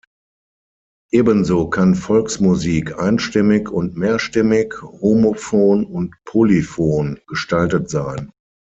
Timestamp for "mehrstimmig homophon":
3.97-5.85